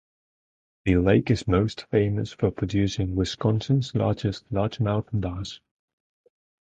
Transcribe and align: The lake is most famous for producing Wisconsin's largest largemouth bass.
The 0.85 0.97
lake 0.97 1.29
is 1.29 1.47
most 1.47 1.85
famous 1.91 2.31
for 2.33 2.49
producing 2.49 3.15
Wisconsin's 3.15 3.93
largest 3.93 4.51
largemouth 4.51 5.05
bass. 5.21 5.59